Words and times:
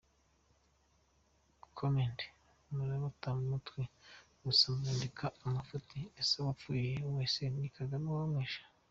Comment:Murabata 1.77 3.29
mutwe 3.49 3.81
gusa 4.43 4.65
mwandika 4.77 5.25
amafuti 5.47 5.97
ese 6.19 6.33
uwapfuye 6.39 6.91
wese 7.15 7.41
ni 7.57 7.69
Kagame 7.77 8.05
uba 8.09 8.21
wamwishe? 8.21 8.61